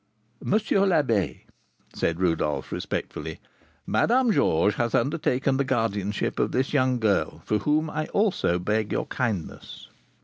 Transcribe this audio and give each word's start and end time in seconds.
"M. 0.43 0.49
l'Abbé," 0.53 1.41
said 1.93 2.19
Rodolph, 2.19 2.71
respectfully, 2.71 3.39
"Madame 3.85 4.31
Georges 4.31 4.77
has 4.77 4.95
undertaken 4.95 5.57
the 5.57 5.63
guardianship 5.63 6.39
of 6.39 6.51
this 6.51 6.73
young 6.73 6.97
girl, 6.97 7.43
for 7.45 7.59
whom 7.59 7.87
I 7.87 8.07
also 8.07 8.57
beg 8.57 8.91
your 8.91 9.05
kindness." 9.05 9.89